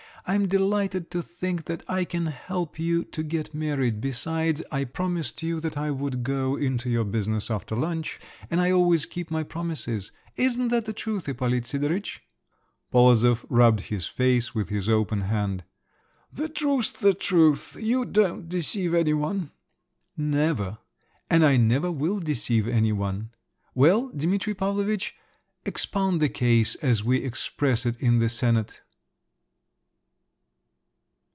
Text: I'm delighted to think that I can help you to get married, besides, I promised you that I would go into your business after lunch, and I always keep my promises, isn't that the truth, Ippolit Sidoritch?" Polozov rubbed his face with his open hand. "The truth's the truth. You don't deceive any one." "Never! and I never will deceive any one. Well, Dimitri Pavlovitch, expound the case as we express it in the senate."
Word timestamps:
I'm 0.27 0.47
delighted 0.47 1.09
to 1.11 1.23
think 1.23 1.65
that 1.65 1.81
I 1.89 2.05
can 2.05 2.27
help 2.27 2.77
you 2.77 3.03
to 3.05 3.23
get 3.23 3.55
married, 3.55 3.99
besides, 3.99 4.61
I 4.71 4.83
promised 4.83 5.41
you 5.41 5.59
that 5.61 5.79
I 5.79 5.89
would 5.89 6.21
go 6.21 6.55
into 6.55 6.91
your 6.91 7.05
business 7.05 7.49
after 7.49 7.75
lunch, 7.75 8.19
and 8.51 8.61
I 8.61 8.71
always 8.71 9.07
keep 9.07 9.31
my 9.31 9.41
promises, 9.41 10.11
isn't 10.37 10.67
that 10.67 10.85
the 10.85 10.93
truth, 10.93 11.27
Ippolit 11.27 11.65
Sidoritch?" 11.65 12.21
Polozov 12.91 13.47
rubbed 13.49 13.85
his 13.89 14.05
face 14.05 14.53
with 14.53 14.69
his 14.69 14.87
open 14.87 15.21
hand. 15.21 15.63
"The 16.31 16.49
truth's 16.49 16.91
the 16.91 17.15
truth. 17.15 17.75
You 17.79 18.05
don't 18.05 18.47
deceive 18.47 18.93
any 18.93 19.15
one." 19.15 19.49
"Never! 20.15 20.77
and 21.31 21.43
I 21.43 21.57
never 21.57 21.91
will 21.91 22.19
deceive 22.19 22.67
any 22.67 22.91
one. 22.91 23.31
Well, 23.73 24.09
Dimitri 24.09 24.53
Pavlovitch, 24.53 25.15
expound 25.65 26.21
the 26.21 26.29
case 26.29 26.75
as 26.75 27.03
we 27.03 27.17
express 27.17 27.87
it 27.87 27.99
in 27.99 28.19
the 28.19 28.29
senate." 28.29 28.81